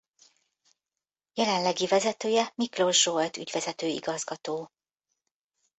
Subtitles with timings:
[1.33, 4.71] Jelenlegi vezetője Miklós Zsolt ügyvezető igazgató.